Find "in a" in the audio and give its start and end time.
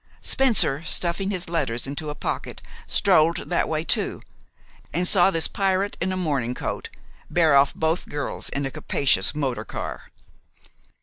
6.01-6.17, 8.49-8.71